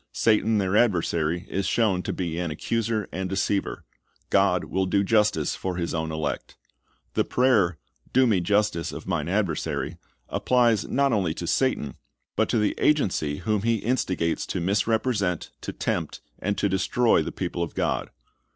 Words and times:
Satan 0.13 0.57
their 0.57 0.75
adversary 0.75 1.45
is 1.47 1.67
shown 1.67 2.01
to 2.01 2.11
be 2.11 2.39
an 2.39 2.49
accuser 2.49 3.07
and 3.11 3.29
deceiver. 3.29 3.85
God 4.31 4.63
will 4.63 4.87
do 4.87 5.03
justice 5.03 5.55
for 5.55 5.75
His 5.75 5.93
own 5.93 6.11
elect. 6.11 6.57
The 7.13 7.23
pra)'er, 7.23 7.77
"Do 8.11 8.25
me 8.25 8.41
justice 8.41 8.91
of 8.91 9.05
mine 9.05 9.27
adversary," 9.29 9.97
applies 10.27 10.85
tiot 10.85 11.11
only 11.13 11.35
to 11.35 11.45
Satan, 11.45 11.97
but 12.35 12.49
to 12.49 12.57
the 12.57 12.73
agencies 12.79 13.41
whom 13.41 13.61
he 13.61 13.75
instigates 13.75 14.47
to 14.47 14.59
misrepresent, 14.59 15.51
to 15.61 15.71
tempt, 15.71 16.19
and 16.39 16.57
to 16.57 16.67
destroy 16.67 17.21
the 17.21 17.31
people 17.31 17.61
of 17.61 17.75
God. 17.75 18.09